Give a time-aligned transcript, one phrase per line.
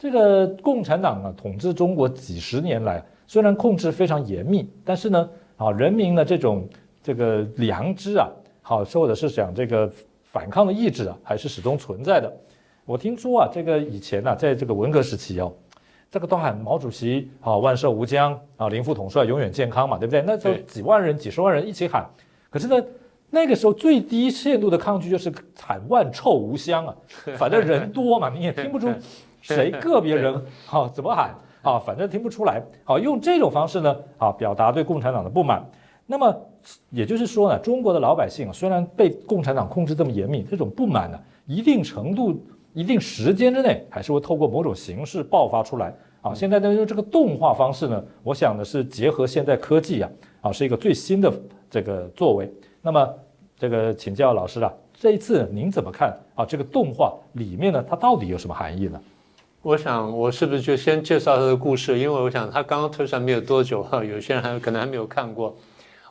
[0.00, 6.66] 这个共产党啊，统治中国几十年来，虽然控制非常严密，但是呢，啊，人民的这种
[7.02, 8.26] 这个良知啊，
[8.62, 9.92] 好，或者是讲这个
[10.24, 12.32] 反抗的意志啊，还是始终存在的。
[12.86, 15.52] 我听说啊，这个以前呢，在这个文革时期哦，
[16.10, 20.22] 这个都喊毛主席啊，万寿无疆啊，林副统帅永远健康嘛，对不对？
[20.22, 22.08] 那时候几万人、几十万人一起喊，
[22.48, 22.82] 可是呢，
[23.28, 25.30] 那个时候最低限度的抗拒就是
[25.60, 26.96] 喊万臭无香啊，
[27.36, 28.88] 反正人多嘛，你也听不出。
[29.40, 31.78] 谁 个别人好怎么喊啊？
[31.78, 32.62] 反正听不出来。
[32.84, 35.64] 好，用这种方式呢，啊，表达对共产党的不满。
[36.06, 36.34] 那么
[36.90, 42.38] 也就是说呢，中国的老百姓虽然被共产党控制这么严密，这种不满呢，一定程度、
[42.72, 45.94] 一定时间之内，还是会透过某种形式爆发出来。
[46.20, 50.10] 啊，现在呢，用这个动画方式呢，我想呢是结合现代科技啊，
[50.42, 51.32] 啊，是一个最新的
[51.70, 52.52] 这个作为。
[52.82, 53.08] 那么
[53.56, 56.44] 这个请教老师啊，这一次您怎么看啊？
[56.44, 59.00] 这个动画里面呢，它到底有什么含义呢？
[59.62, 61.98] 我想，我是不是就先介绍他的故事？
[61.98, 65.54] 因为我想他刚刚推出来没有多久哈，有些人还可能还没有看过。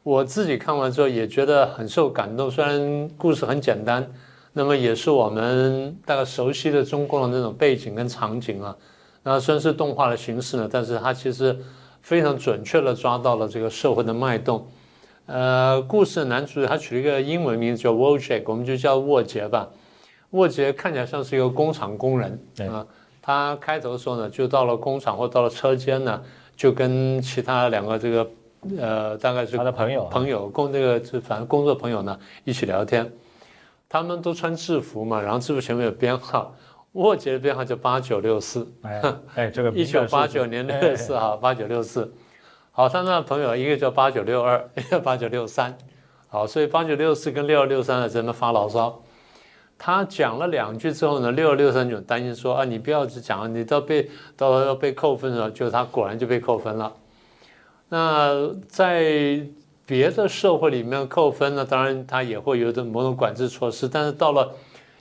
[0.03, 2.49] 我自己看完之后也觉得很受感动。
[2.49, 4.07] 虽然故事很简单，
[4.53, 8.75] 那么也是我们大概熟悉的中国的那种背景跟场景啊。
[9.23, 11.57] 那虽然是动画的形式呢，但是它其实
[12.03, 14.67] 非常准确的抓到了这个社会的脉动。
[15.25, 19.67] 呃，故事的男主角他取了一个英文名字叫 Wojciech，我们就叫沃杰吧。
[20.29, 22.39] 沃杰看起来像是一个工厂工人
[22.71, 22.85] 啊。
[23.29, 26.19] 他开头的时候呢，就到了工厂或到了车间呢，
[26.55, 28.27] 就跟其他两个这个，
[28.79, 33.07] 呃，大概是他的朋友，朋友工这个就反正工作朋友呢一起聊天。
[33.87, 36.55] 他们都穿制服嘛，然后制服前面有编号，
[36.93, 38.67] 沃杰的编号叫八九六四。
[39.35, 42.11] 哎，这个 一九八九年六月四号，八九六四。
[42.71, 45.77] 好，他那朋友一个叫八九六二，一个八九六三。
[46.29, 48.99] 好，所以八九六四跟六二六三呢在那发牢骚。
[49.81, 56.91] 他讲了两句之后呢，六二六三就担心说啊，你不要只讲，你到被到要被扣分了，就他果然就被扣分了。
[57.87, 59.41] 那在
[59.85, 64.51] 别的社会里面扣分呢，当然他也会有的某种管制措施，但是到了，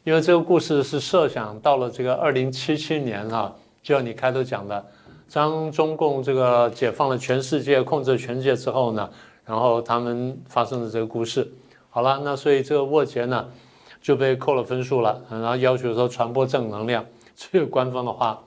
[0.05, 3.53] 因为这个故事是设想到了这个二零七七年哈，
[3.83, 4.87] 就像你开头讲的，
[5.33, 9.11] 当中共这个解放了全世界，控制了全世界之后呢，
[9.45, 11.51] 然后他们发生的这个故事，
[11.91, 13.45] 好了，那所以这个沃杰呢。
[14.01, 17.05] 就被扣了分数了，然后要求说传播正能量，
[17.37, 18.41] 这个官方的话。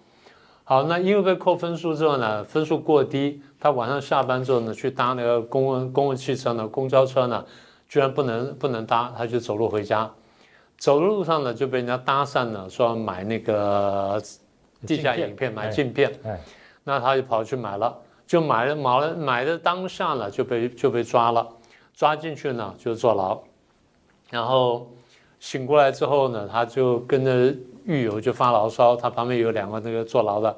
[0.63, 7.43] 好，那因为被扣分数之后呢，分数过低，他晚上下班之后呢，去搭那个公共公共汽车呢，公交车呢，
[7.89, 10.09] 居然不能不能搭，他就走路回家。
[10.77, 14.21] 走的路上呢，就被人家搭讪了，说买那个
[14.87, 16.09] 地下影片，买镜片。
[16.23, 16.39] 哎，
[16.85, 17.93] 那他就跑去买了，
[18.25, 21.45] 就买了买了买的当下呢，就被就被抓了，
[21.93, 23.37] 抓进去呢就坐牢，
[24.29, 24.87] 然后。
[25.41, 27.51] 醒过来之后呢，他就跟着
[27.83, 28.95] 狱友就发牢骚。
[28.95, 30.55] 他旁边有两个那个坐牢的，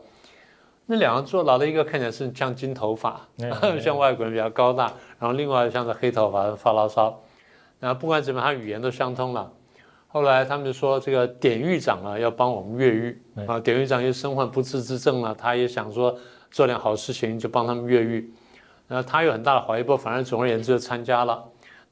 [0.85, 3.25] 那两个坐牢的一个看起来是像金头发，
[3.81, 7.17] 像外国人比较高大，然后另外像是黑头发发牢骚。
[7.79, 9.49] 然后不管怎么，他语言都相通了。
[10.09, 16.13] 后来他们就说这个典狱长啊要帮我们越狱啊，典狱长又身患不治之症了，他也想说
[16.51, 18.29] 做点好事情就帮他们越狱。
[18.89, 21.41] 然后他有很大的怀疑，不反正总而言之就参加了。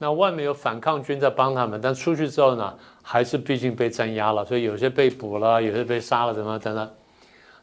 [0.04, 6.90] 那外面有反抗军在帮他们，但出去之后呢，还是毕竟被镇压了，所以有些被捕了，有些被杀了，怎么等等。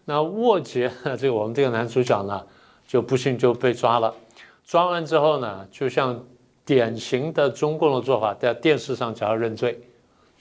[0.05, 0.89] 那沃杰，
[1.19, 2.41] 这个我们这个男主角呢，
[2.87, 4.15] 就不幸就被抓了。
[4.65, 6.17] 抓完之后呢，就像
[6.65, 9.77] 典型的中共的做法，在电视上只要认罪。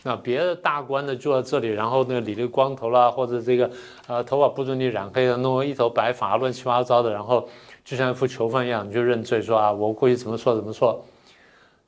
[0.03, 3.72] 那别的大官呢坐在这里，然后那个理个光头啦，或者这个
[4.06, 7.50] 呃头发不准你染黑的，弄一头白发，乱七八糟的，然后
[7.84, 11.03] 就像一副囚犯一样，你就认罪说啊，我过去怎么错怎么错。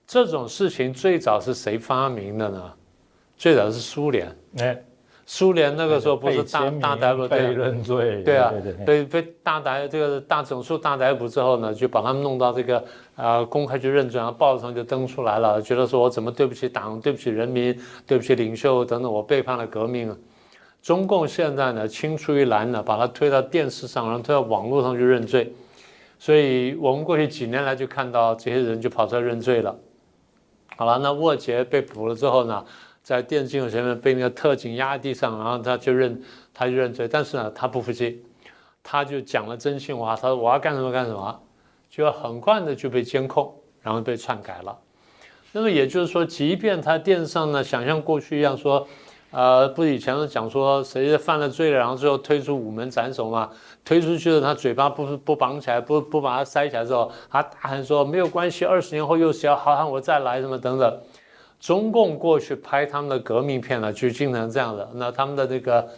[0.09, 2.73] 这种事情最早是谁发明的呢？
[3.37, 4.35] 最早是苏联。
[4.57, 4.75] 哎，
[5.27, 8.51] 苏联那个时候不是大大逮捕对认罪，对啊，
[8.87, 12.83] 被被大逮这个大整数大逮捕之后呢，就把他们弄到这个
[13.13, 20.17] 啊公开去认罪，然后报纸上就登出来了，觉得说我怎么对不起党，对不起人民，对不起领袖等等，我背叛了革命。
[20.81, 25.53] 中共现在呢青出于蓝呢，把他推到电视上，然后推到网络上去认罪。
[26.17, 29.75] 所以我们过去几年来就看到这些人就跑出来认罪了。
[30.79, 32.63] 好了，那沃杰被捕了之后呢，
[33.03, 36.23] 在电视镜头前面被那个特警压在地上，然后他就认，
[36.53, 38.23] 他就认罪，但是呢，他不服气，
[38.81, 41.37] 他就讲了真心话，他说我要干什么干什么，
[41.89, 44.79] 就很快的就被监控，然后被篡改了。
[45.51, 48.87] 那么也就是说，即便他电视上呢，想像过去一样说。
[49.31, 53.51] 呃，不以前讲说谁犯了罪了，然后最后推出午门斩首嘛？
[53.89, 60.99] 推出去了，他嘴巴不不绑起来，不不把它塞起来之后，他大喊说没有关系，二十年后又是要好汉我再来什么等等。
[61.59, 64.87] 中共过去拍他们的革命片呢，就经常这样的。
[64.93, 65.89] 那他们的这个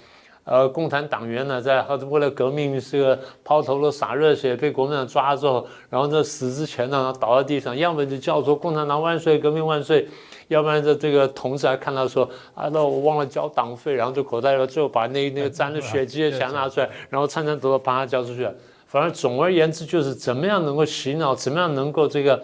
[0.44, 10.08] 呃，共产党员呢，在为了革命是个抛头颅洒热血，被国民党抓了之后，然后在死之前呢，倒在地上，要么就叫说“共产党万岁，革命万岁”，
[10.50, 18.50] 要不然这这个同志还看到说啊，那我忘了交党费，然后就口袋里最后把那那个沾了血迹的钱拿出来，然后颤颤抖抖把它交出去。
[18.88, 22.44] 反正总而言之，就是怎么样能够洗脑，怎么样能够这个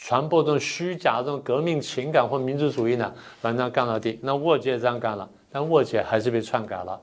[0.00, 3.12] 传播这种虚假这种革命情感或民族主义呢？
[3.40, 4.18] 反正干到底。
[4.22, 6.98] 那沃姐这样干了，但沃姐还是被篡改了。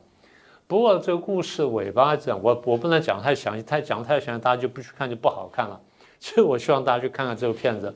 [0.67, 5.79] 不过这个故事尾巴讲，我我不能讲太详细，太讲太详细，大家就不去看就不好看了。
[6.19, 7.95] 其实我希望大家去看看这个片子。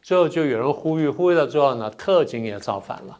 [0.00, 3.18] 最后就有人呼吁，呼吁到最后呢，特警也造反了。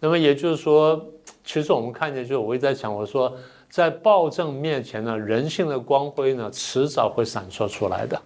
[0.00, 1.02] 那么也就是说，
[1.44, 3.32] 其实我们看见，就是我一直在讲，我说
[3.70, 8.22] 在暴政面前呢，人性的光辉呢，迟早会闪烁出来的。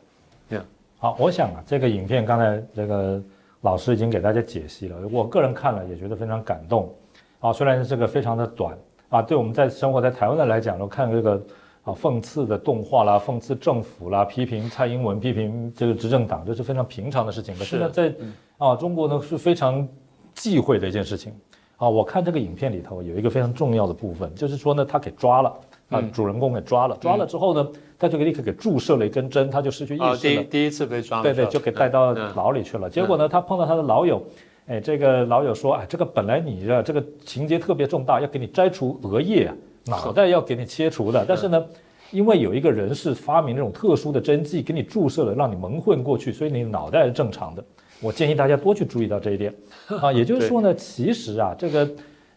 [0.48, 0.64] 嗯，
[0.98, 3.22] 好，我想啊，这个影片刚才这个
[3.60, 6.92] 老师已经给大家解析了，我个人看了也觉得非常感动。
[7.38, 8.76] 啊，虽然这个非常的短。
[9.08, 11.40] 啊，对我们在生活在台湾的来讲，呢，看这个
[11.84, 17.56] 啊讽刺的动画啦，讽刺政府啦，批评蔡英文，批评这个执政党，这是非常平常的事情。
[17.56, 18.12] 可是呢，在
[18.58, 19.86] 啊中国呢是非常
[20.34, 21.32] 忌讳的一件事情。
[21.76, 25.52] 啊，我看这个影片里头有一个非常重要的部分，就是说呢，他给抓了，
[25.90, 27.68] 啊主人公给抓了，抓了之后呢，
[27.98, 30.16] 他就给立刻给注射了一根针，他就失去意识了。
[30.16, 32.88] 第第一次被抓，对对，就给带到牢里去了。
[32.88, 34.22] 结果呢，他碰到他的老友。
[34.66, 39.52] 哎，这个老友说，哎，这个本来你的这个情节特别重大，要给你摘除额叶，
[39.86, 41.24] 脑袋要给你切除的。
[41.28, 41.64] 但是呢，
[42.10, 47.64] 因为有一个人是发明这种特殊的针剂，给你注射了，让你蒙混过去，所以你脑袋是正常的。
[48.00, 49.54] 我建议大家多去注意到这一点
[50.00, 50.12] 啊。
[50.12, 51.88] 也就是说呢，其实啊，这个。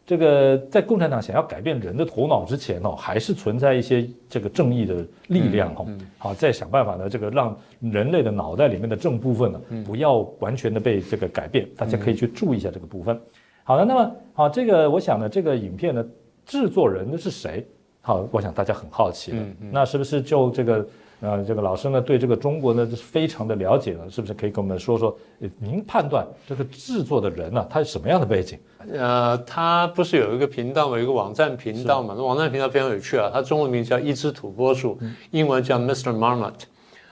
[0.07, 5.85] 这个在共产党想要改变人的头脑之前哦，还是存在一些这个正义的力量哈。
[6.17, 11.67] 好，再想办法呢，这个让人类的脑袋里面的正部分呢，不要完全的被这个改变。
[11.75, 13.19] 大家可以去注意一下这个部分。
[13.65, 16.07] 好的，那么好，这个我想呢，这个影片的
[16.45, 17.67] 制作人呢是谁？
[17.99, 19.45] 好，我想大家很好奇了。
[19.71, 20.87] 那是不是就这个？
[21.19, 25.17] 呃，这个老师呢，对这个中国呢是非常的了解了，是不是可以跟我们说说？
[25.57, 28.59] 您判断这个制作的人呢，他是什么样的背景？
[28.93, 32.13] 呃，他不是有一个频道嘛，有一个网站频道嘛？
[32.15, 34.99] 那网站频道非常有趣啊，它中文名叫一只土拨鼠，
[35.31, 36.15] 英文叫 Mr.
[36.15, 36.53] Marmot。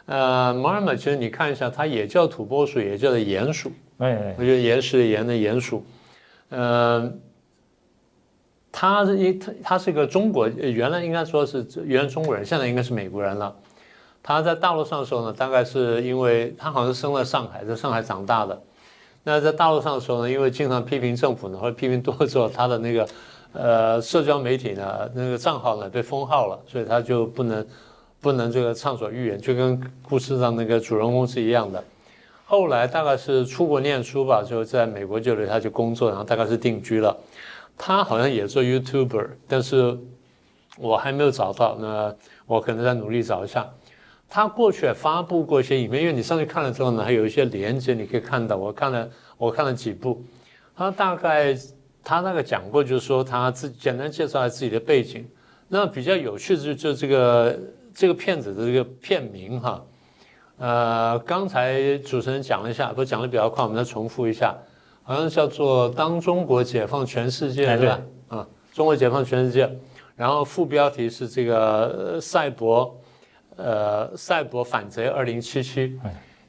[0.05, 3.71] 呃，Marmot 其实你看一下，它也叫土拨鼠，也叫做鼹鼠。
[3.97, 5.83] 哎，我觉得岩石的岩的鼹鼠。
[6.49, 7.11] 呃，
[8.71, 13.55] 他是一他他是一个中国，原来应该说是原来中国人，现在应该是美国人了。
[14.27, 18.59] 他在大陆上的时候呢，大概是因为他好像生在上海，在上海长大的。
[19.23, 23.07] 那在大陆上的时候呢，因为经常批评政府呢，或者批评多了之后，他的那个
[23.53, 27.63] 呃社交媒体呢，那个账号呢被封号了，所以他就不能
[28.19, 31.83] 不能这个畅所欲言，就跟故事上那个主人公是一样的。
[32.47, 37.15] 后来大概是出国念书吧，就在美国这里他就工作，然后大概是定居了。
[37.77, 39.95] 他好像也做 YouTuber，但是
[40.79, 42.11] 我还没有找到，那
[42.47, 43.69] 我可能再努力找一下。
[44.35, 48.57] 他过去也发布过一些影片，因为你上去看了之后呢，还有一些连接你可以看到。
[48.57, 50.21] 我看了，我看了几部。
[50.75, 51.57] 他大概
[52.03, 55.25] 他那个讲过，就是说他自简单介绍下自己的背景。
[55.69, 57.59] 那比较有趣的就就这个
[57.93, 59.81] 这个片子的这个片名哈，
[60.57, 64.53] 呃，刚才主持人讲了一下，不讲的比较快，我们再重复一下，
[65.03, 68.01] 好像叫做《当中国解放全世界》对吧？
[68.27, 69.73] 啊，中国解放全世界。
[70.17, 72.93] 然后副标题是这个赛博。
[73.57, 75.97] 呃，赛博反贼二零七七，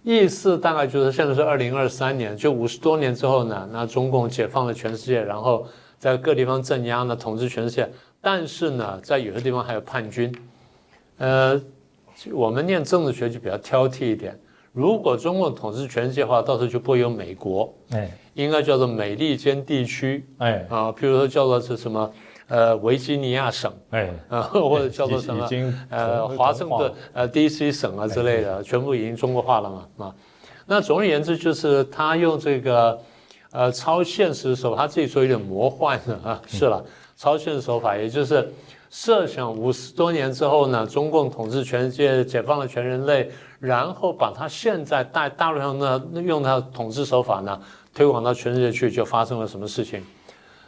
[0.02, 5.66] 意思大概就是现在是二零二三年，就五十多年之后呢，那中共解放了全世界，然后
[5.98, 7.88] 在各地方镇压呢，统治全世界。
[8.20, 10.34] 但是呢，在有些地方还有叛军。
[11.18, 11.60] 呃，
[12.32, 14.36] 我们念政治学就比较挑剔一点，
[14.72, 22.12] 如果中共统治全世界的话，到时候就不会有美国，哎，应该叫做美利坚地区，哎，啊，譬如说叫做是什么？
[22.48, 25.48] 呃，维吉尼亚省，哎，呃，或者叫做什么，
[25.90, 27.72] 呃，华盛顿，呃，D.C.
[27.72, 30.14] 省啊之类的，全部已经中国化了嘛，啊，
[30.64, 32.96] 那总而言之，就是他用这个，
[33.50, 36.84] 呃，超现实手法，他自己说有点魔幻的啊，是了，
[37.16, 38.48] 超现实手法，也就是
[38.90, 47.60] 设想五十多年之后呢，中共统治全世界，解放了全人类，然后把他现在在大陆上的用他统治手法呢
[47.92, 50.00] 推广到全世界去，就发生了什么事情。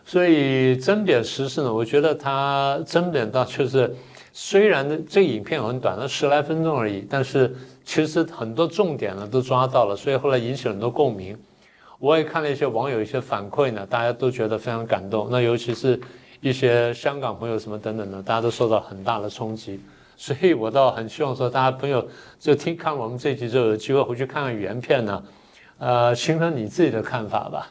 [0.09, 3.95] 所以针砭时事呢，我觉得他针砭到就是，
[4.33, 11.37] 虽然这影片很短，那十来分钟而已，但是其实很多重点呢都抓到了，所以后来引起很多共鸣。
[11.99, 15.29] 我也看了一些网友一些反馈呢，大家都觉得非常感动。
[15.31, 16.01] 那尤其是
[16.41, 19.79] 一些香港朋友什么等等的，大家都受到很大的冲击。
[20.17, 22.09] 所以我倒很希望说，大家朋友
[22.41, 25.23] 就听看我们这集之后，有机会回去看看原片呢，
[25.77, 27.71] 呃，形成你自己的看法吧。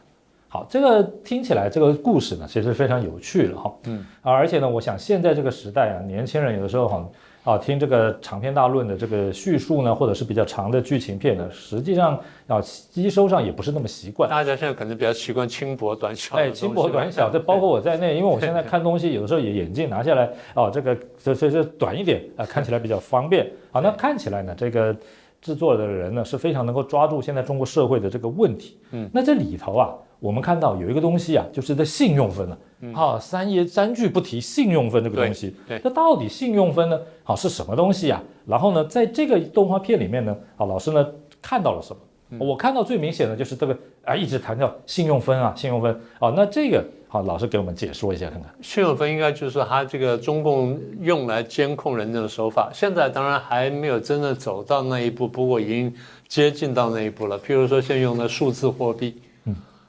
[0.57, 3.71] 好，这个听起来这个故事呢，其实非常有趣了哈。
[3.85, 7.09] 嗯啊，而且呢，我想现在这个时代啊，年轻人有的时候哈
[7.43, 14.27] 啊听这个长篇大论的这个叙述呢，或者是比较长的剧情片呢，实际上啊吸收上也不是那么习惯。
[14.27, 16.35] 大家现在可能比较习惯轻薄短小。
[16.35, 23.47] 哎，轻薄短小， 这包括我在内，因为我现在看东西有的时候也眼镜拿下来哦，这个所以是短一点啊，看起来比较方便。
[23.71, 24.95] 好，那看起来呢，这个
[25.39, 28.79] 制作的人呢是非常能够抓住现在中国社会的这个问题。
[28.89, 29.93] 嗯，那这里头啊。
[30.19, 32.57] 我们看到有一个东西啊，就是在信用分了，
[32.93, 36.99] 啊，三爷三句不提信用分这个东西，那到底信用分呢？
[37.23, 38.21] 好是什么东西啊？
[38.45, 41.07] 然后呢，在这个动画片里面呢，啊，老师呢
[41.41, 42.45] 看到了什么？
[42.45, 48.53] 我看到最明显的就是这个啊，一直强调信用分啊，信用分啊，那这个好，老师给我们解说一下看看。
[48.61, 55.93] 信用分应该就是他这个中共用来监控人的手法，现在当然还没有真正走到那一步，不过已经
[56.27, 57.39] 接近到那一步了。
[57.39, 59.21] 譬如说，现用的数字货币。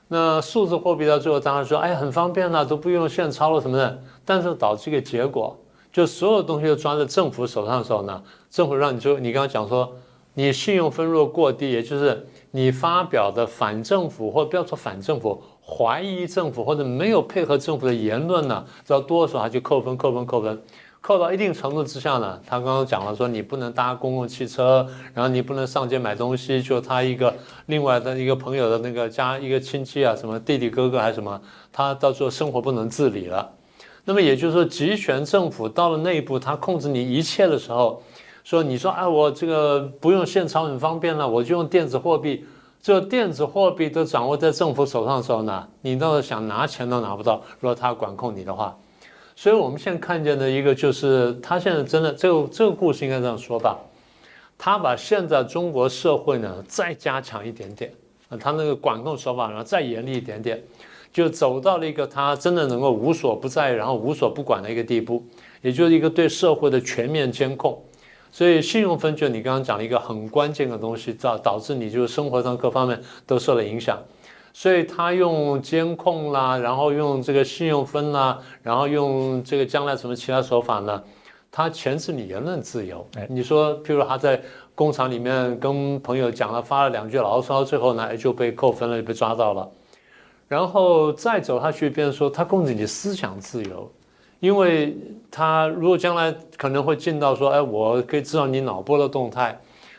[0.09, 4.03] 那数字货币到最后当然说，哎，很方便了，都不用现钞了什么的。
[4.25, 5.57] 但是导致一个结果，
[5.93, 9.93] 就所有东西都抓在政府手上的时候呢，政府让你就你刚刚讲说，
[10.35, 20.63] 你信用分若过低，也就是你发表的反政府或不要说反政府，怀疑政府或者没有配合政府的言论呢，只要多少还去扣分，扣分，扣分。
[21.01, 27.33] 扣到一定程度之下呢，他刚刚讲了说你不能搭公共汽车，然后你不能上街买东西，就他一个
[27.67, 31.41] 另外的一个朋友的那个家一个亲戚啊，什么弟弟哥哥还是什么，
[31.73, 33.49] 他到最后生活不能自理了。
[34.05, 38.03] 那么也就是说，集权政府到了内部，他控制你一切的时候，
[38.45, 42.45] 说你说哎我这个不用现钞很方便了，我就用电子货币，
[42.83, 48.77] 这电子货币都掌握在政府手上的时候呢，你到想拿钱都拿不到，如果他管控你的话。
[49.41, 53.79] 所以，我们现在看见的一个就是，他现在真的这个这个故事应该这样说吧，
[54.59, 57.93] 他把现在中国社会呢再加强一点点，
[58.29, 60.61] 啊，他那个管控手法然后再严厉一点点，
[61.13, 65.25] 就走到了一个他真的能够无所不在，然后无所不管的一个地步，
[65.63, 67.81] 也就是一个对社会的全面监控。
[68.33, 74.03] 所以，信用分就你刚刚讲了一个很关键的东西，导导致你就是生活上各方面都受了影响。
[74.53, 81.03] 所以他用监控啦，然后用这个信用分啦，然后用这个将来什么其他手法呢？
[81.51, 83.07] 他钳制你言论自由。
[83.17, 84.41] 哎，你说，譬如他在
[84.75, 89.69] 工厂里面跟朋友讲了，发了两句牢骚，最后呢就被扣分了，被抓到了。
[90.47, 93.91] 然后再走下去，变成说他控制你思想自由，
[94.41, 94.97] 因为
[95.31, 99.59] 他如果将来可能会进到说，哎，我可以知道你脑波的动态。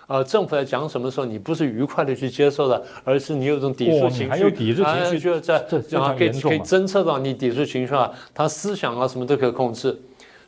[0.10, 9.96] 呃，政府在讲什么时候，你不是愉快的去接受的，而是你有一种抵触情绪，还有抵触情绪，就在然后可以可以侦测到你抵触情绪啊，他思想啊什么都可以控制，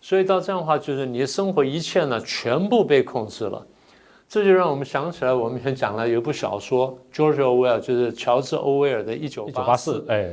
[0.02, 3.64] 所以到这样的话，就是你的生活一切呢全部被控制了，
[4.28, 10.00] 这就让我们想起来，我们以前讲了有一部小说，George Orwell，就是乔治·欧威尔的《一九八四》。
[10.12, 10.28] 哎，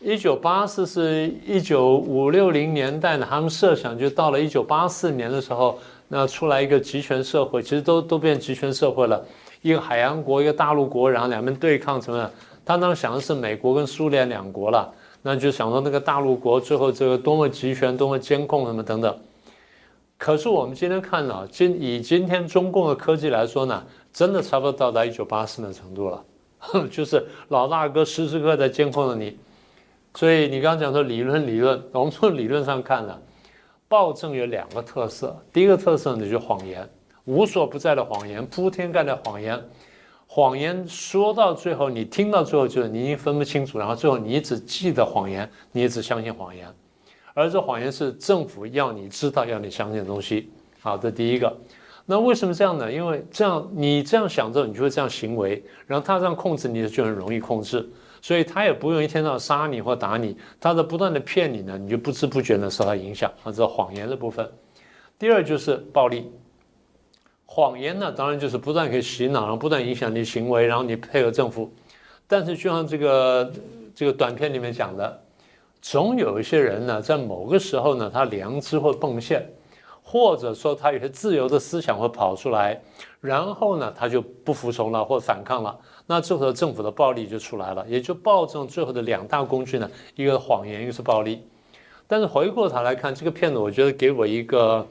[0.00, 5.78] 一九八四是一九五六零年代呢，他们设想就到了一九八四年的时候。
[6.08, 9.22] 那出来一个集权社会，其实都都变集权社会了，
[9.60, 12.30] 一个海洋国，一个大陆国，然后两边对抗什么？
[12.64, 14.90] 他当时想的是美国跟苏联两国了，
[15.22, 19.18] 那就想说那个大陆国最后这个多么集权，多么监控什么等等。
[20.16, 26.24] 可是我们今天看到，今以今天中共的科技来说呢，真的差不多到达一九八四的程度了，
[26.90, 29.36] 就是老大哥时时刻刻在监控着你。
[30.14, 33.16] 所以你刚刚讲说理论理论，我们从理论上看呢。
[33.88, 36.88] 暴政有两个特色，第一个特色呢就是谎言，
[37.24, 39.58] 无所不在的谎言，铺天盖地的谎言，
[40.26, 46.68] 谎言说到最后，你听到最后就是你已经分不清楚，然后最后你只记得谎言，你只相信谎言，
[47.32, 50.50] 而这谎言是政府要你知道、要你相信的东西。
[50.80, 51.56] 好，这第一个。
[52.04, 52.90] 那为什么这样呢？
[52.92, 57.86] 因为这样你这样想之后，你就会这样行为，然后他这样控制你，就很容易控制。
[58.28, 64.46] 所以他也不用一天到晚杀你或打你，他在不断的骗你呢，你就不知不觉的受他影响啊，这谎言的部分。
[65.18, 66.30] 第二就是暴力，
[67.46, 71.72] 谎言呢，当然就是不断可以洗脑，然后不断影响你行为，然后你配合政府。
[72.26, 73.50] 但是就像这个
[73.94, 75.22] 这个短片里面讲的，
[75.80, 79.42] 总有一些人呢，在某个时候呢，他良知会迸现。
[80.10, 82.80] 或者说他有些自由的思想会跑出来，
[83.20, 85.78] 然后呢，他就不服从了或反抗了，
[86.10, 91.46] 那最后的政府的暴力就出来了，也就暴政最后的两大工具呢，一个谎言，一个是暴力。
[92.06, 94.86] 但是回过头来看这个片子，我觉得给我一个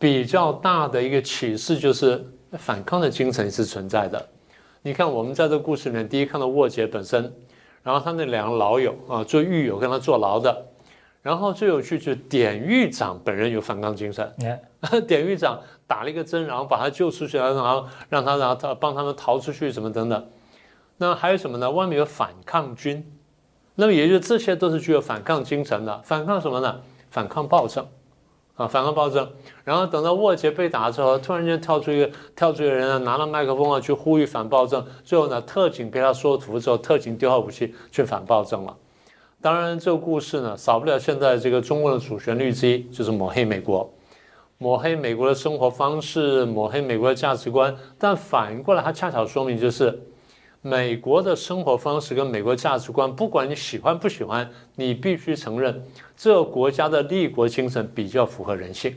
[0.00, 2.24] 比较大的一个启示，就是
[2.58, 4.28] 反抗的精神是存在的。
[4.82, 7.32] 你看，我们在这个故事里面，第一看到沃杰本身，
[7.84, 10.66] 然后他那两个老友啊，做狱友跟他坐牢的。
[11.22, 14.32] 然后最有趣就是典狱长本人有反抗精神，
[15.08, 20.28] 典狱长打了一个针，然后把他救出去了，然后让他，然后他帮他们逃出去，什么等等。
[20.98, 21.70] 那还有什么呢？
[21.70, 23.04] 外面有反抗军
[23.74, 26.00] 那么也就是这些都是具有反抗精神的。
[26.02, 26.80] 反抗什么呢？
[27.10, 27.86] 反抗暴政，
[28.54, 29.30] 啊，反抗暴政。
[29.64, 34.84] 然后等到沃杰被打之后，突然间跳出一个跳出一个人啊，拿了麦克风啊去呼吁反暴政。
[35.04, 38.74] 最后呢，特警被他说服之后，特警丢好武器去反暴政了。
[39.42, 43.88] 当然，这个故事呢，少不了现在这个中国的主旋律之一，就是抹黑美国，
[44.58, 47.76] 抹黑美国的生活方式，抹黑美国的价值观。
[47.98, 49.98] 但反过来，它恰巧说明就是，
[50.62, 55.84] 美国的生活方式跟美国价值观，不管你喜欢不喜欢，你必须承认，
[56.16, 58.96] 这个国家的立国精神比较符合人性。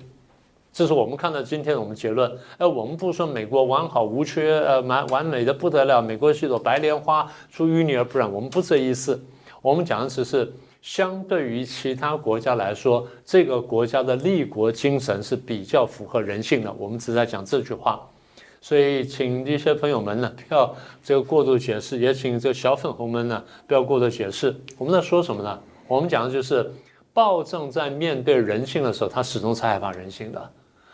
[0.71, 2.31] 这是我们看到今天的我们结论。
[2.57, 9.21] 哎，我们不说美国完好无缺，呃，完完美的不得了，美国是一朵白莲花，出淤泥而不染，我们不这意思。
[9.61, 16.73] 我们讲的只是，相对于其他国家来说，这个国家的立国精神是比较符合人性的。
[16.79, 17.99] 我们只在讲这句话，
[18.61, 24.55] 所以请一些朋友们呢不要这个过度解释，也请这个小粉红们呢不要过度解释。
[24.77, 25.59] 我们在说什么呢？
[25.85, 26.71] 我们讲的就是，
[27.13, 30.49] 暴政在面对人性的时候，它始终是害怕人性的。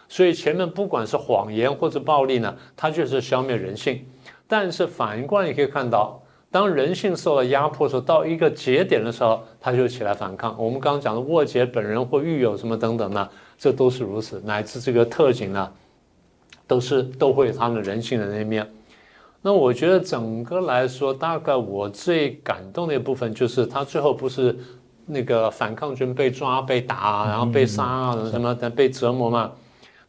[0.09, 4.03] 所以前面不管是谎言或者暴力呢，它就是消灭人性。
[4.47, 6.19] 但是反过来，你可以看到。
[6.55, 10.55] 当人性受到压迫的时候，到一个节点的时候，他就起来反抗。
[10.57, 14.41] 我们刚刚讲的沃杰本人或狱友什么等等呢，这都是如此。
[14.45, 15.69] 乃至这个特警呢，
[16.65, 18.65] 都是都会有他们人性的那一面。
[19.41, 24.57] 那我觉得整个来说，大概我最感动的一部分就是他最后不是
[25.05, 29.51] 那个反抗军被抓、被打，然后被杀啊什么的，被折磨嘛。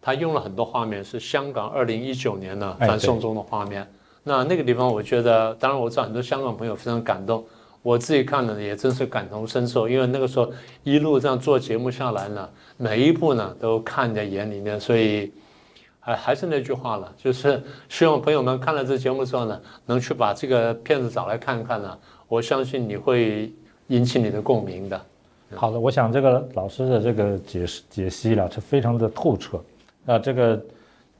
[0.00, 3.85] 他用了很多画面，是香港二零一九年的反送中的画面。
[4.28, 7.45] 那那个地方，我觉得，当然我知道很多香港朋友非常感动，
[7.80, 10.52] 我自己看了也真是感同身受，因为那个时候
[10.83, 15.33] 一路这样做节目下来呢，每一步呢都看在眼里面，所以，
[16.00, 23.52] 还还是那句话了，就是希望朋友们看了这节目之后呢，能去把这个片子找来看看呢，我相信你会
[23.87, 25.00] 引起你的共鸣的。
[25.54, 29.62] 好的，我想这个老师的这个解释解析了是非常的透彻，
[30.04, 30.61] 啊这个。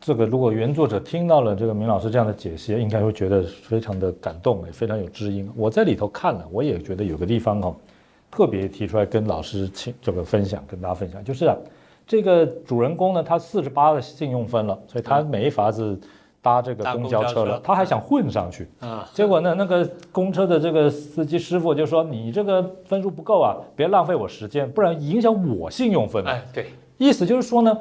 [0.07, 5.51] 这个如果原作者听到了这个明老师这样的解析，应该会觉得非常的感动，也非常有知音。
[5.57, 7.75] 我在里头看了，我也觉得有个地方哦，
[8.31, 11.57] 特别提出来跟老师请这个分享，跟大家分享，就是啊，
[12.07, 15.99] 这个主人公呢，他四十八的信用分了，所以他没法子
[16.41, 19.11] 搭这个公交车了，他还想混上去啊。
[19.13, 26.67] 结果呢，那个公车的这个司机师傅就说：“你这个分数不够啊，别浪费我时间，不然影响我信用分。”哎，对，
[26.97, 27.77] 意思就是说呢。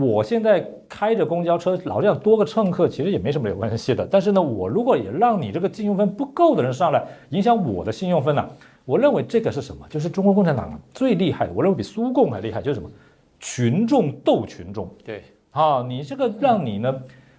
[0.00, 4.06] 我现在开着公交车，老这样多个乘客其实也没什么有关系的。
[4.10, 8.48] 但是呢，我如果也让你这个信用分不够的人上来，影响我的信用分呢？
[8.84, 9.86] 我认为这个是什么？
[9.88, 12.88] 就是中国共产党最厉害的，我认为比苏共还厉害，就是什么？
[13.40, 14.88] 群众斗群众。
[15.04, 16.94] 对，啊，你这个让你呢，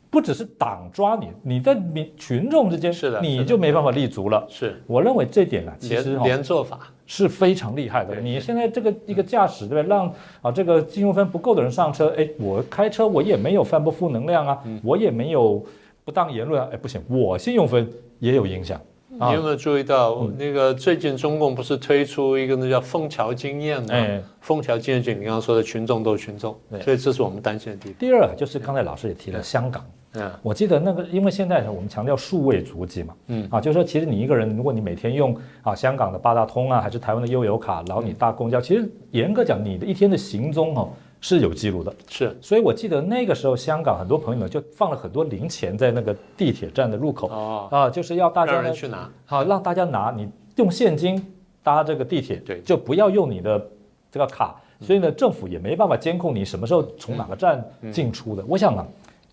[0.10, 4.46] 不只是党抓你，你在民群众之间，是的，你就没办法立足了。
[4.50, 6.80] 是，我认为这点呢，其实连做法。
[7.08, 8.20] 是非常厉害的。
[8.22, 9.88] 你现在这个一个驾驶，对吧？
[9.90, 15.66] 让啊这个信用分不够的人上车，哎，我开车我也没有散播负能量啊，我也没有
[16.04, 17.90] 不当言论啊，哎，不行，我信用分
[18.20, 18.80] 也有影响。
[19.10, 23.88] 你有没有注意到那个最近中共不是推出一个那叫枫桥经验吗？
[23.90, 27.96] 哎，枫桥经验就你刚刚说的群众斗群众，所以这是我们担心的地方。
[27.98, 29.84] 第二就是刚才老师也提了香港。
[30.14, 33.48] 嗯，我记得那个，因为现在我们强调数位足迹嘛，嗯。
[33.52, 40.90] 啊，就是说，其实你一个人，如果你每天用啊香港的八达通啊，还是台湾的悠游卡，然后你搭公交，其实严格讲，你的一天的行踪哦
[41.20, 42.36] 是有记录的，是。
[42.42, 47.68] 所以我记得那个时候，香港很多朋友们就放了很多零钱在那个地铁站的入口，哦。
[47.70, 51.24] 啊，就是要大家呢去拿，好让大家拿，你用现金
[51.62, 53.64] 搭这个地铁，对，就不要用你的
[54.10, 58.44] 这个卡，所以呢，政府也没办法监控你什么时候从哪个站进出的。
[58.48, 58.88] 我想啊。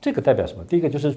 [0.05, 0.63] 这个代表什么？
[0.65, 1.17] 第一个就是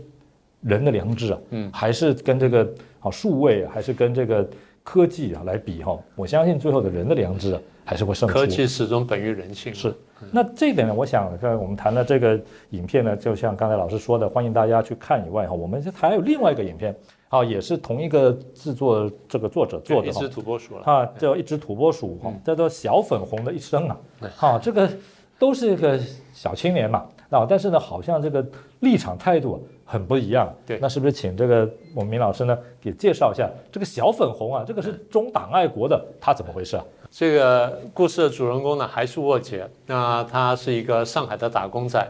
[0.62, 2.66] 人的良知啊，嗯，还是跟这个
[3.02, 4.50] 啊数位，还是跟这个
[4.82, 6.00] 科技啊来比哈？
[6.16, 8.34] 我相信最后的人的良知啊，还是会胜出。
[8.34, 9.76] 科技始终等于人性。
[9.76, 9.94] 是，
[10.32, 16.96] 那这一点呢，我想刚才我们谈的这个影片呢，就像刚才老师说的，欢迎大家去看以外哈，我们还有另外一个影片
[17.28, 23.98] 啊，也是同一个制作这个作者做的哈，一只土拨鼠了啊，叫一只土拨鼠哈，叫做小粉红的一生啊，
[24.34, 24.90] 好，这个
[25.38, 26.00] 都是一个
[26.32, 27.06] 小青年嘛。
[27.30, 28.46] 那但是呢，好像这个
[28.80, 30.54] 立场态度很不一样。
[30.66, 34.64] 对，那是不是请这个我们明老师呢，给介绍一下这个小粉红啊？
[34.66, 36.86] 这个是中党爱国的，他怎么回事啊？
[37.10, 39.70] 这个故事的主人公呢，还是沃杰。
[39.86, 42.06] 那他是一个上海的打工仔，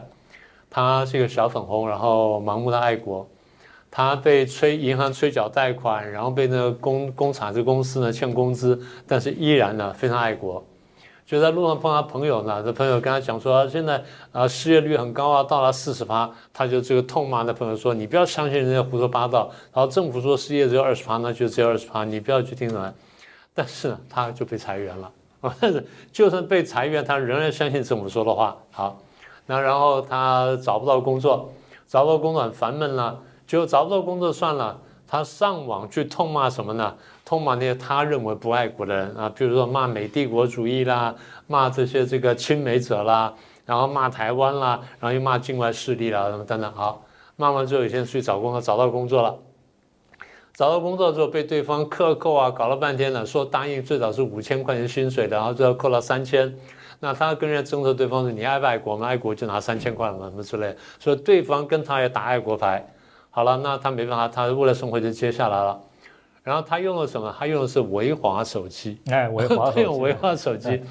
[0.70, 3.26] 他是一个小粉红，然后盲目的爱国。
[3.90, 10.62] 他被催银行催缴贷款，然后被那个工工厂这公司呢欠工资，但是依然呢非常爱国。
[11.28, 19.50] 就在路上碰到朋友呢，这朋友跟他讲说，现在啊失业率很高啊，到了四十趴，他就这个痛骂那朋友说，你不要相信人家胡说八道。
[19.74, 22.94] 然后政府说失业只有二十趴，那就只有二十趴，你不要去听人。
[23.52, 25.12] 但是呢，他就被裁员了
[25.42, 25.54] 啊。
[25.60, 28.56] 但是就算被裁员，他仍然相信政府说的话。
[28.70, 28.98] 好，
[29.44, 31.52] 那然后他找不到工作，
[31.86, 34.78] 找不到工作很烦闷了，就找不到工作算了。
[35.06, 36.94] 他上网去痛骂什么呢？
[37.28, 41.14] 痛骂那些他认为不爱国的人啊，比如说骂美帝国主义啦，
[41.46, 43.34] 骂这些这个亲美者啦，
[43.66, 46.72] 然后骂台湾啦，然后又骂境外势力啦，什么等等。
[46.72, 47.04] 好，
[47.36, 49.36] 骂完之后，有些人去找工作，找到工作了。
[50.54, 56.56] 找到工作之后被对方克扣啊，搞了半天呢，说答应最早是五千块钱薪水的，然后最后扣了三千。
[57.00, 59.06] 那他跟人家争执，对方说你爱不爱国嘛？
[59.06, 60.74] 爱国就拿三千块嘛，什么之类。
[60.98, 62.90] 所以对方跟他也打爱国牌。
[63.28, 65.78] 好了，那他没办法，他为了生活就接下来了。
[66.48, 67.34] 然后他用了什么？
[67.38, 68.98] 他用的是维华手机。
[69.10, 69.82] 哎， 维华手机。
[69.82, 70.82] 用维华手机。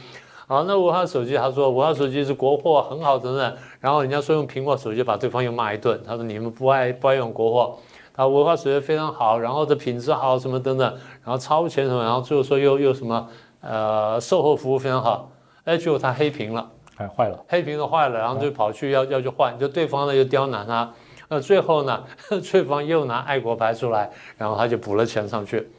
[0.45, 3.57] 好，那维华手机，他说维华手机是国货，很好等等。
[3.79, 5.99] 然后人家说用苹果手机，把对方又骂一顿。
[6.05, 7.79] 他说你们不爱不爱用国货，
[8.13, 10.87] 他维华手机非常好，然后这品质好什么等等，
[11.25, 13.27] 然后超前什么，然后最后说又又什么
[13.61, 15.31] 呃售后服务非常好。
[15.63, 20.93] 哎，结果他黑屏了，哎坏了，黑屏都坏了，然后就跑去要要去换，就对方呢又刁难他。
[21.29, 22.03] 那最后呢，
[22.43, 25.69] 翠芳又拿爱国牌出来，然后他就补了钱上去。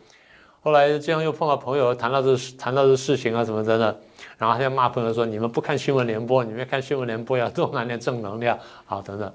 [0.61, 3.97] 后来这样又碰到朋友谈到这谈到这事情啊什么等等，
[4.37, 9.33] 然后他就骂朋友说：“你们不看新闻联播，你们看新闻联播要多拿点正能量啊等等。”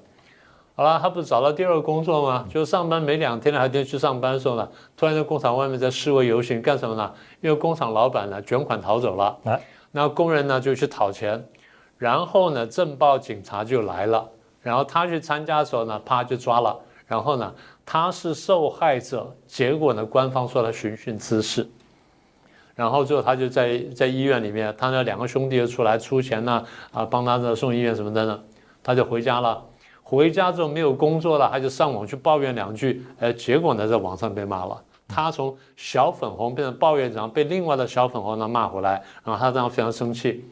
[0.75, 2.45] 好了，他不是找到第二个工作吗？
[2.51, 7.11] 就上班没两天了，还得去上班的时候呢，突然在工厂外面在示威游行干什么呢？
[7.41, 9.37] 因为工厂老板呢卷款逃走了，
[9.91, 11.47] 那工人呢就去讨钱，
[11.97, 14.29] 然后呢镇暴警察就来了。
[14.63, 16.75] 然后他去参加的时候呢，啪就抓了。
[17.05, 17.53] 然后呢，
[17.85, 21.69] 他是受害者，结果呢，官方说他寻衅滋事。
[22.73, 28.39] 然后最后他就在在医院里面，他那两个兄弟又出来出钱呢，啊，帮他的送医院什么的呢，
[28.81, 29.61] 他就回家了。
[30.01, 34.81] 回家之后没有工作了，他就上网去抱怨两句，哎，结果呢在网上被骂了。
[35.07, 40.43] 他从小粉红变成抱怨者，被另外的小粉红呢骂回来，然后他这样非常生气。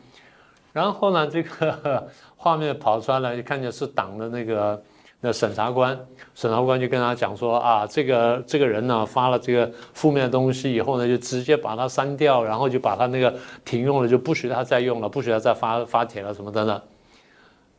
[0.74, 2.08] 然后呢，这个
[2.38, 4.82] 画面跑出来了，就看见是党的那个
[5.20, 6.00] 那审查官，
[6.34, 13.34] 审查官就跟他讲说啊，这个这个人呢发了这个负面的东西以后呢，就直接把他删掉，然后就把他那个
[13.66, 16.82] 停用了，就不许他再用了，不许他再发发帖了什么的呢。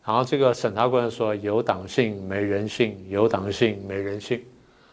[0.04, 4.42] 然后这个审查官说有党性没人性，有党性没人性，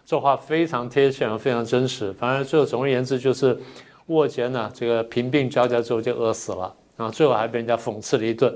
[0.06, 2.14] 这话非常贴切，非常真实。
[2.14, 3.60] 反正最后总而言之就是
[4.06, 6.74] 沃杰呢，这个贫病交加之后就饿死了。
[7.00, 8.54] 啊，最后还被人家讽刺了一顿，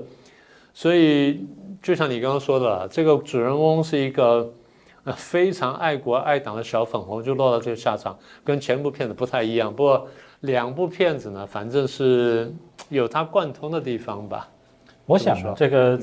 [0.74, 1.46] 所以
[1.82, 4.52] 就像你刚刚说的，这个主人翁是一个
[5.04, 9.74] 呃非常爱国爱党的小粉红，就落到这个下场，跟前部片子不太一样。
[9.74, 10.06] 不过
[10.40, 12.52] 两部片子呢，反正是
[12.90, 14.46] 有它贯通的地方吧。
[15.06, 15.98] 我想这个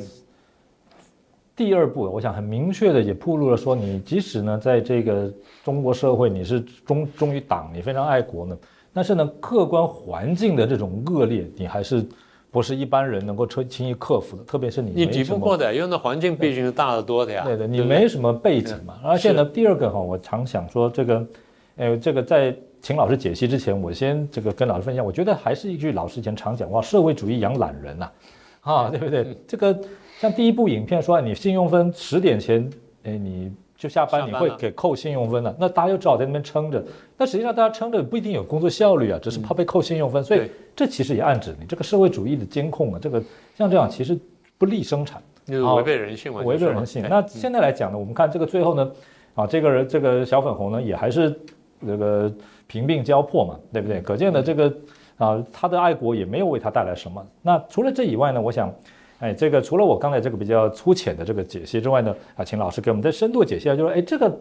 [1.55, 5.31] 第二部，我想很明确的也铺露了说，你即使呢在这个
[5.63, 8.57] 中国社会，你是忠忠于党，你非常爱国呢，
[8.91, 12.03] 但是呢客观环境的这种恶劣，你还是。
[12.51, 17.43] 不是一般人能够轻轻易克服的，特别是你你抵不过的，因为那环境毕竟是大得多的呀。
[17.45, 18.99] 对的，你没什么背景嘛。
[19.03, 21.27] 而且呢，第二个哈，我常想说这个，
[21.77, 28.11] 呃，这个在请老师解析之前，我先这个跟老师分享，我觉得还是一句老师以前常讲话：社会主义养懒人呐，
[28.61, 29.35] 啊，对不对？
[29.47, 29.79] 这个
[30.19, 32.69] 像第一部影片说，你信用分十点前，
[33.03, 33.51] 哎，你。
[33.81, 36.83] 就下班你会给扣信用分的，那大家又只好在那边撑着。
[37.17, 40.23] 但实际上大家撑着不一定有工作效率啊，只是怕被扣信用分。
[40.23, 43.19] 所以这其实也暗指你这个社会主义的监控啊，这个
[43.55, 44.15] 像这样其实
[44.59, 46.41] 不利生产，违背人性嘛。
[46.43, 47.03] 违背人性。
[47.09, 48.91] 那现在来讲呢，我们看这个最后呢，
[49.33, 51.35] 啊，这个人这个小粉红呢也还是
[51.83, 52.31] 这个
[52.67, 53.99] 贫病交迫嘛，对不对？
[54.01, 54.71] 可见的这个
[55.17, 57.25] 啊，他的爱国也没有为他带来什么。
[57.41, 58.71] 那除了这以外呢，我想。
[59.21, 64.39] 哎，这个除了我刚才这个比较粗浅的这个解析之外呢，啊，请老师给我们再深度解析一下，就是哎，这个，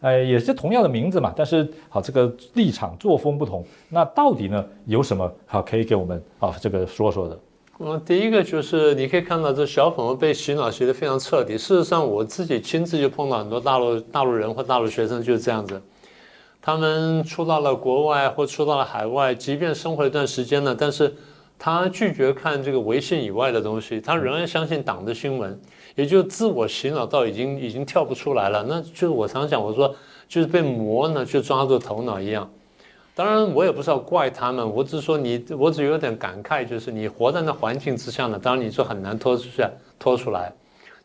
[0.00, 7.38] 呃，也是同样的名字嘛，但是好，这个立场作风不同，那到底呢有什么好可以给我们啊这个说说的？
[7.78, 11.58] 嗯，第一个就是你可以看到这小粉红被洗脑洗得非常彻底。
[11.58, 15.78] 事实上，我自己亲自就碰到很多大陆大陆人或大陆学生就是这样子，
[16.62, 21.14] 他们出到了国外或出到了海外，即便生活一段时间了，但是。
[21.64, 25.56] 他拒绝看这个微信以外的东西，他仍然相信党的新闻，
[25.94, 28.64] 也就自我洗脑到已经已经跳不出来了。
[28.68, 29.94] 那就是我常讲，我说
[30.28, 32.50] 就是被魔呢就抓住头脑一样。
[33.14, 39.64] 当然，我也不是要怪他们，我只是说你，我只有点感慨，就是你活在那环境之下呢，当然你说很难脱出去
[40.00, 40.52] 脱出来。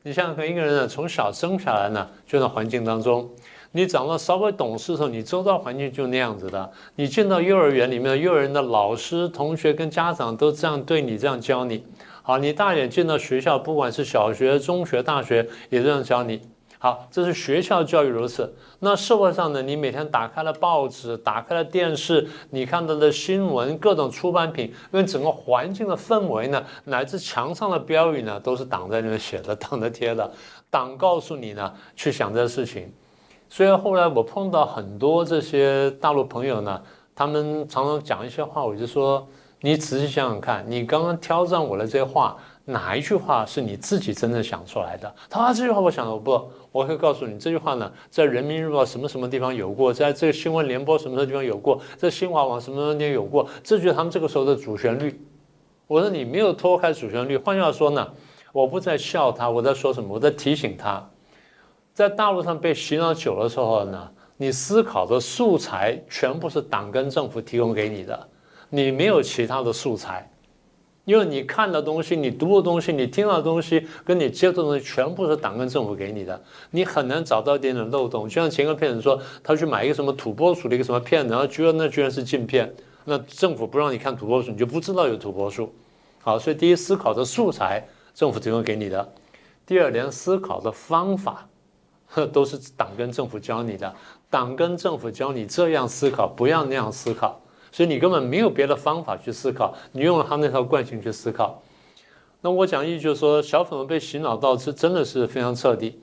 [0.02, 3.30] 你想想看，一个人呢从小生下来呢就在环境当中。
[3.72, 6.72] 你长到稍微懂事的时候，你周遭环境就那样子的。
[6.96, 11.86] 你进到幼儿园里面，幼儿园的老师、同学跟家长都这样对你，这样教你。
[12.24, 16.42] 好，你大眼进到学校，不管是小学、中学、大学，也这样教你。
[16.80, 18.54] 好，这是学校教育如此。
[18.80, 19.62] 那社会上呢？
[19.64, 30.32] 你每天打开了报纸，打开了电视，你看到的新闻、各种出版品，因为整个环境的氛围呢，乃至墙上的标语呢，都是党在那边写的， 党的贴的。
[30.70, 32.92] 党告诉你呢，去想这个事情。
[33.50, 36.82] 所以后来我碰到很多这些大陆朋友呢，
[37.16, 39.28] 他们常常讲一些话，我就说：
[39.62, 42.38] 你仔细想想看，你刚刚挑战我的这些话。
[42.70, 45.10] 哪一句话是你自己真正想出来的？
[45.30, 55.26] 他说这句话我想的不，我会告诉你这句话呢，在人民日报什么什么地方有过，在这个新闻联播什么什么地方有过，在新华网什么什么地方有过，这就是他们这个时候的主旋律。
[55.88, 58.06] 我说你没有脱开主旋律，换句话说呢，
[58.52, 60.16] 我不在笑他，我在说什么？
[60.16, 61.10] 我在提醒他，
[61.98, 64.08] 在大陆上被洗脑久了之后呢，
[64.38, 68.30] 你思考的素材全部是党跟政府提供给你的，
[68.70, 70.32] 你没有其他的素材。
[71.06, 78.30] 因为你看的东西、你读的东西、你听到的东西，跟你接触的东西，全部是党跟政府给你的，你很难找到一点点漏洞。
[78.30, 82.72] 就像前个骗子说，他去买一个什么土拨鼠的一个什么片，然后居然那居然是镜片，
[83.06, 85.74] 那政府不让你看土拨鼠，你就不知道有土拨鼠。
[86.22, 87.84] 好，所以第一，思考的素材
[88.14, 89.04] 政府提供给你的；
[89.66, 91.48] 第二，连思考的方法，
[92.32, 93.94] 都是党跟政府教你的，
[94.30, 97.42] 党跟政府教你这样思考，不要那样思考。
[97.72, 101.62] 所以你根本没有别的方法去思考，你用了他那套惯性去思考。
[102.42, 106.00] 那我讲一句就是说，小粉们被洗脑到是真的是非常彻底。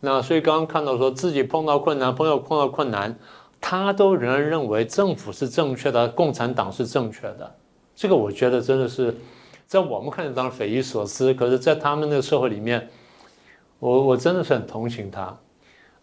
[0.00, 3.18] 那所以刚刚看到说自己碰到困难，朋友碰到困难，
[3.60, 7.54] 他都仍然认为政府是正确的，共产党是正确的。
[7.94, 9.14] 这个我觉得真的是
[9.66, 12.88] 在我们看来当然匪夷所思，可是在他们那个社会里面，
[13.80, 15.36] 我我真的是很同情他。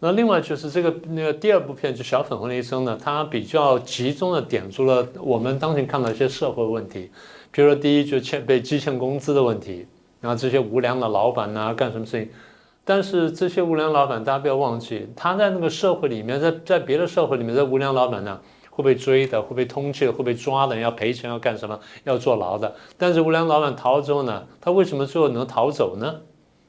[0.00, 7.10] 那另外就是这个那个第二部片就小粉红的一生呢，它比较集中的点出了我们当前看到一些社会问题，
[7.50, 9.88] 比如说第一就欠被积欠工资的问题，
[10.20, 12.30] 然后这些无良的老板呐干什么事情，
[12.84, 22.72] 但是这些无良老板大家不要忘记，他在那个社会里面，在在别的社会里面，这无良老板呢会被追的，会被通缉的，会被抓的，要赔钱要干什么，要坐牢的。
[22.96, 26.20] 但是无良老板逃了之后呢，他为什么最后能逃走呢？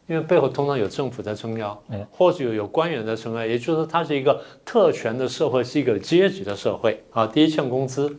[0.10, 1.80] 因为背后通常有政府在撑腰，
[2.12, 7.28] 或者有有官员在撑腰，也就是说，它是一个特权的社会，是一个阶级的社会啊。
[7.28, 8.10] 第一，欠工资；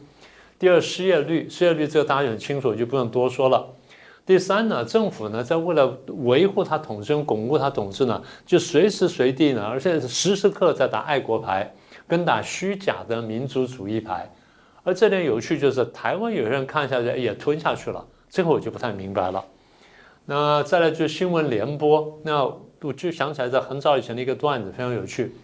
[0.56, 3.66] 第二，失业率，失业率这个大家很清楚，就不用多说了。
[4.24, 11.74] 第三呢，政府呢，在为了维护它统治、巩固它统治呢，就随时随地呢，而且是时时刻在打爱国牌，
[12.06, 14.32] 跟打虚假的民族主义牌。
[14.84, 19.44] 而这点有趣就是，台湾有些人看下去也吞下去了，这个我就不太明白了。
[20.30, 22.44] 那再来就是新闻联播，那
[22.82, 25.34] 我就想起来在很早以前的一个段子，非常有趣。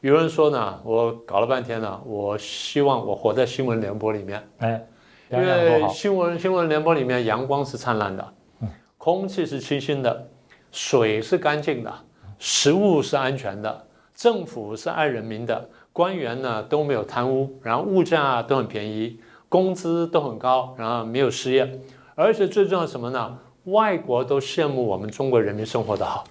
[0.00, 4.84] 有人说呢，我搞了半天呢，我希望我活在新闻联播里面，哎，
[5.30, 8.28] 因为新闻新闻联播里面阳光是灿烂的，
[8.98, 10.28] 空气是清新的，
[10.72, 11.94] 水是干净的，
[12.40, 21.78] 食物是安全的，政府是爱人民的，官员呢都没有贪污，然后物价都很便宜，工资都很高，然后没有失业，
[22.16, 23.38] 而且最重要什么呢？
[23.66, 26.24] 外国都羡慕我们中国人民生活的好，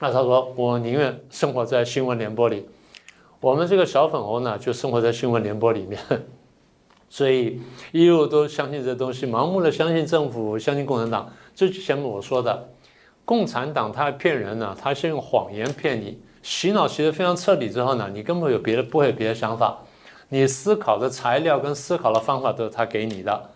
[0.00, 2.68] 那他说我宁愿生活在新闻联播里，
[3.40, 5.98] 我们这个小粉红呢就生活在新闻联播里面，
[7.08, 7.58] 所以
[7.90, 11.32] 一路都相信这东西，盲目的相信政府，相信共产党。
[11.54, 12.68] 这就前面我说的，
[13.24, 19.78] 共产党他骗人呢，他先用谎言骗你，洗脑洗得非常彻底之后呢，你根本有别的不会有别的想法，
[20.28, 23.50] 你思考的材料跟思考的方法都是他给你的。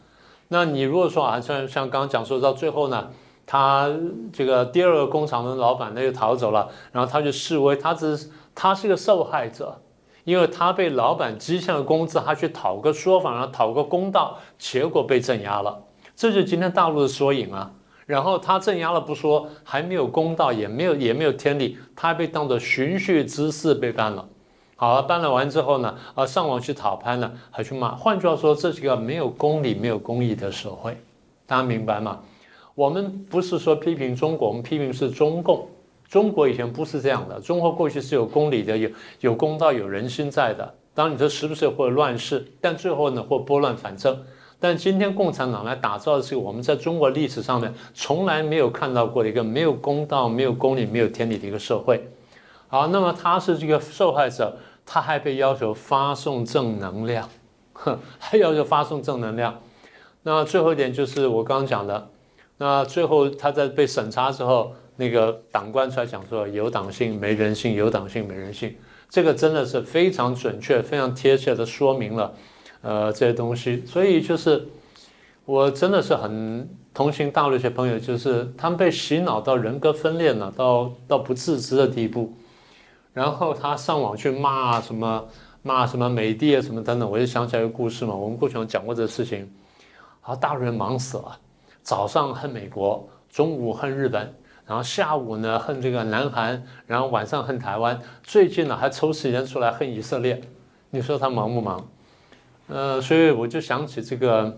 [0.52, 3.08] 那你如果说啊，像像刚刚讲说到最后呢，
[3.46, 3.88] 他
[4.32, 9.80] 这个第二个工厂的老板他就逃走了，然后他就示威，他只是他是个受害者，
[10.24, 15.84] 因为他被老板积欠了工资，他去讨个说法，然后讨个公道，结果被镇压了，
[16.16, 17.70] 这就是今天大陆的缩影啊。
[18.06, 24.28] 然后他镇压了不说，还没有公道，也没有也没有天理，他还被当作循序滋事被办了。
[24.80, 27.94] 好了，搬了完之后呢，啊，上网去讨拍呢，还去骂。
[27.94, 30.96] 换句话说，这是一个没有公理、没有公义的社会，
[31.46, 32.18] 大家明白吗？
[32.74, 35.68] 我们不是说批评中国，我们批评是中共。
[36.08, 38.90] 中国以前不是这样的，中国过去是有公理的，有
[39.20, 40.74] 有公道、有人心在的。
[40.94, 44.18] 当然，你说时不时会乱世，但最后呢，会拨乱反正。
[44.58, 52.02] 但今天共产党来打造的是我们在中国历史上面从来没有看到过的一个没有公道、没有公理、没有天理的一个社会。
[52.68, 54.56] 好，那么他是这个受害者。
[54.92, 57.28] 他还被要求发送正能量，
[57.74, 59.56] 哼，还要求发送正能量。
[60.24, 62.10] 那最后一点就是我刚刚讲的，
[62.56, 68.74] 那最后他在被审查之后，那个党官出来讲说有党性没人性，有党性没人性，
[69.08, 72.34] 这个真的是非常准确、非常贴切的说明了，
[72.82, 73.86] 呃，这些东西。
[73.86, 74.66] 所以就是
[75.44, 76.68] 我真的是很。
[76.92, 82.34] 同情大陆一些朋友，就是他们被洗脑到人格分裂了，到到不自知的地步，
[83.12, 85.24] 然后他上网去骂什么
[85.62, 89.50] 骂什么美帝啊什么等等，我就想起来一个故事嘛，我们过去讲过这个事情，
[90.20, 91.38] 好，大陆人忙死了，
[91.82, 94.32] 早上恨美国，中午恨日本，
[94.66, 100.40] 然后下午呢恨这个南韩，然后晚上恨台湾，最近呢还抽时间出来恨以色列，
[100.90, 101.86] 你说他忙不忙？
[102.68, 104.56] 呃，所以我就想起这个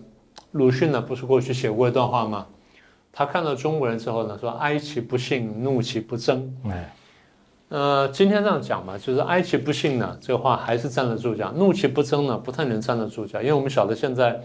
[0.51, 2.45] 鲁迅呢，不是过去写过一段话吗？
[3.11, 6.55] 他看到中国人之后呢，说哀其不幸，怒其不争。
[6.69, 6.93] 哎，
[7.73, 14.39] 呃，今天这样讲嘛，就是哀其不幸呢，这个话还是站得住脚；怒其不争呢，不太能站得住脚，因为我们晓得现在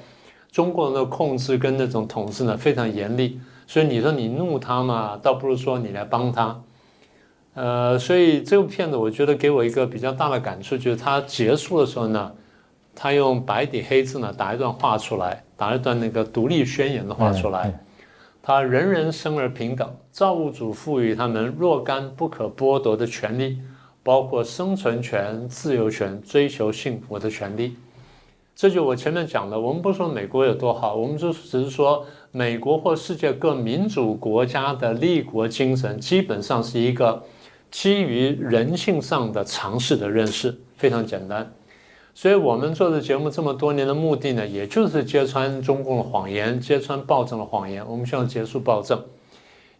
[0.50, 6.58] 中国人的控制跟那种统治呢非常严厉，所以你说你怒他嘛，倒不如说你来帮他。
[7.52, 12.32] 呃，所以这部片子我觉得给我一个比较大的感触，就是它结束的时候呢。
[13.00, 17.78] 他用白底黑字呢打一段话出来，打一段那个独立宣言的话出来。
[18.48, 23.58] 他人人生而平等，造物主赋予他们若干不可剥夺的权利，
[24.02, 27.76] 包括生存权、自由权、追求幸福的权利。
[28.56, 37.22] 这就我前面讲的，我们不说美国有多好，我们就只是说美国或世界各民主国家的立国精神，基本上是一个
[37.70, 41.52] 基于人性上的常识的认识，非常简单。
[42.20, 47.80] 所以我们做的节目这么多年的目的呢，也就是揭穿中共的谎言，揭穿暴政的谎言。
[47.88, 49.00] 我们希望结束暴政，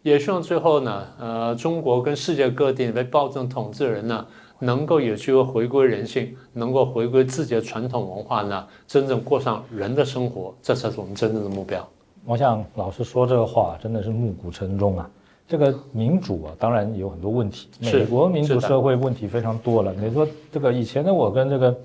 [0.03, 4.25] 也希望最后呢，呃，中国跟世界各地被暴政统治的人呢，
[4.59, 11.85] 能够有机会回归人性，能够回归自己的传统文化呢，真正过上人的生活，这才是我们真正的目标。
[12.23, 15.09] 我想老师说这个话真的是暮鼓晨钟啊。
[15.45, 19.93] 这个民主啊，当然有很多问题，美国民主社会问题非常多了。
[19.93, 21.77] 你说这个以前的，我跟这个。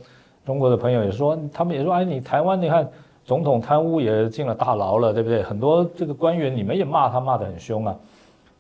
[0.45, 2.87] 中国的朋友也说，他们也说，哎，你台湾，你看
[3.25, 5.43] 总统贪污也进了大牢了，对不对？
[5.43, 7.97] 很多这个官员，你们也骂他，骂得很凶啊。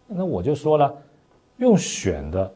[0.06, 0.92] 那我就说了，
[1.58, 2.50] 用选的，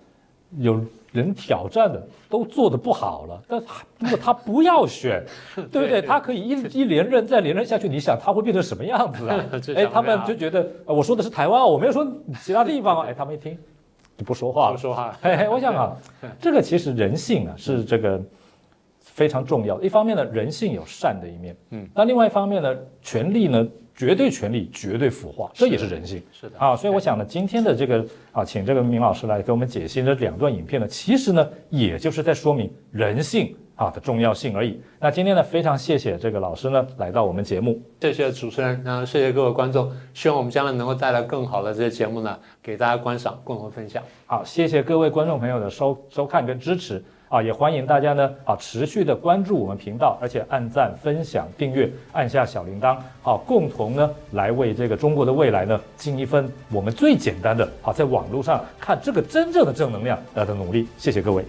[0.57, 0.81] 有
[1.13, 3.43] 人挑战的，都做得不好了。
[3.47, 3.63] 但
[3.99, 5.23] 如果他不要选，
[5.71, 6.01] 对不对？
[6.01, 9.45] 他可以一一连任再连任下去，你想他会变成什么样子啊？
[9.77, 12.07] 哎，他们就觉得，我说的是台湾，我没有说
[12.41, 13.07] 其他地方啊。
[13.07, 13.57] 哎，他们一听
[14.17, 14.73] 就不说话了。
[14.73, 15.15] 不说话。
[15.21, 15.95] 嘿 嘿，我想啊，
[16.41, 18.19] 这个其实人性啊，是这个。
[19.19, 19.83] 非常重要。
[19.83, 26.23] 一方面呢，人性有善的一面，嗯，那另外一方面呢，权力呢，绝对权力绝对腐化，这也是人性。
[26.31, 34.81] 是的啊，所以我想呢，今天的这个啊，请这个明老师来给我们解析这两段影片呢，其实呢，也就是在说明人性啊的重要性而已。
[35.01, 44.01] 那今天呢，非常谢谢这个老师呢来到我们节目，谢谢主持人，然后谢谢各位观众，希望我们将来能够带来更好的这些节目呢，给大家观赏，共同分享。
[44.27, 47.03] 好，谢谢各位观众朋友的收收看跟支持。
[47.29, 60.89] 啊，也欢迎大家呢啊持续的关注我们频道，而且按赞、分享、订阅，按下小铃铛，好，共同呢来为这个中国的未来呢尽一份我们最简单的，好，在网络上看这个真正的正能量呃的努力。
[60.97, 61.45] 谢谢各位。